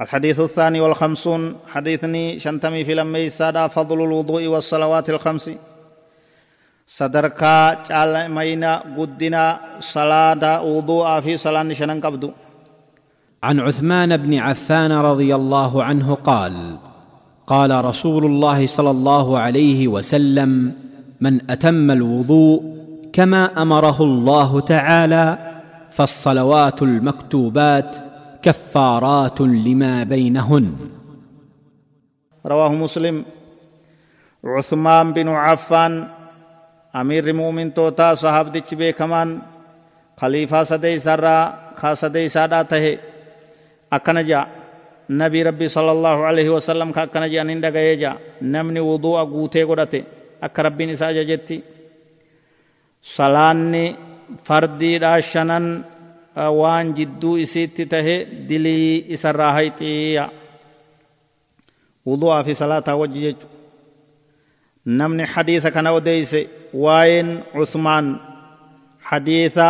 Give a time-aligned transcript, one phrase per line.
[0.00, 5.50] الحديث الثاني والخمسون حديثني شنتمي في لمي السادة فضل الوضوء والصلوات الخمس.
[6.86, 12.30] صدركا جال مينا قدنا صلاة وضوء في صلاة شنن قبدو
[13.42, 16.76] عن عثمان بن عفان رضي الله عنه قال
[17.46, 20.72] قال رسول الله صلى الله عليه وسلم
[21.20, 22.62] من أتم الوضوء
[23.12, 25.38] كما أمره الله تعالى
[25.90, 27.96] فالصلوات المكتوبات
[28.42, 30.66] كفارات لما بينهن
[32.46, 33.24] رواه مسلم
[34.44, 36.08] عثمان بن عفان
[36.96, 39.28] امير المؤمن توتا صحاب دچ كمان
[40.20, 41.38] خليفه سدي سرا
[41.76, 42.98] خاصدي ساداته
[43.90, 44.46] akkana jaa
[45.08, 49.64] nabii rabbii sala allahu alaihi wasalam ka akkana jean hin dhagayee jaa namni wudu'a guutee
[49.64, 50.04] godhate
[50.40, 51.56] akka rabbiin isa ajajetti
[53.00, 53.96] salaanni
[54.44, 55.84] fardiidhaa shanan
[56.60, 58.16] waan jidduu isiitti tahe
[58.48, 60.24] dilii isarraa hayxiya
[62.06, 63.46] wudu'aa fi salaataa wajji jechu
[64.98, 66.40] namni hadiisa kana odeeyse
[66.84, 67.30] waa'een
[67.62, 68.06] usmaan
[69.10, 69.66] hadiisa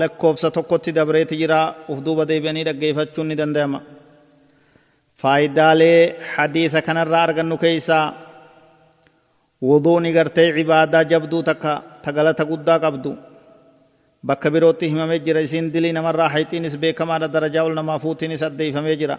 [0.00, 1.60] lakkoofsa tokkotti dabreeti jira
[1.92, 3.80] uf duuba deebi'anii dhaggeeffachuun ni danda'ama
[5.22, 6.00] faayidaalee
[6.36, 8.06] hadiisa kanarraa argannu keeysaa
[9.68, 11.72] wuduuni gartee cibaadaa jabduu takka
[12.04, 13.10] tagalata guddaa qabdu
[14.26, 19.16] bakka birootti himamee jira isiin dilii namarraa hayxiinis beekamaadha darajaa ol namaa fuutiinis addeeyfamee jira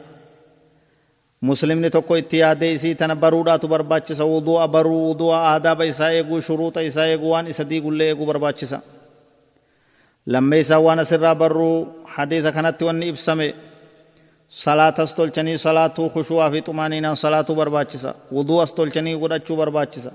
[1.47, 6.81] muslimni tokko itti yaadee isii tana baruudhaatu barbaachisa wudu'a baruu wudu'a aadaaba isaa eeguu shuruuxa
[6.89, 8.77] isaa eeguu waan isa diigullee eeguu barbaachisa
[10.33, 11.75] lammeeysaa waan asirraa barruu
[12.15, 13.47] hadiisa kanatti wanni ibsame
[14.63, 20.11] salaatas tolchanii salaatuu khushuwaa fi xumaaniinaan salaatuu barbaachisa wuduu'as tolchanii godhachuu barbaachisa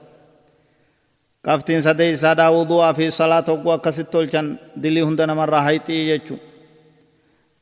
[1.47, 4.47] qabtiin sadeeysaadhaa wuduu'aa fi salaata hogguu akkasit tolchan
[4.83, 6.39] dilii hunda namarraa hayxii jechuu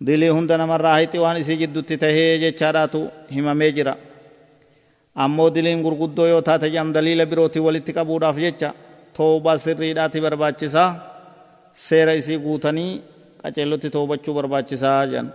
[0.07, 3.01] dilii hunda namarraa hayxii waan isii jiddutti tahee jechaadhaatu
[3.35, 3.95] himamee jira
[5.25, 8.69] ammoo diliin gurguddoo yoo taate jedham daliila birootii walitti qabuudhaaf jecha
[9.17, 10.89] toobaa sirriidhaati barbaachisaa
[11.87, 12.91] seera isii guutanii
[13.43, 15.29] qaceellotti toobachuu barbaachisaa jedhan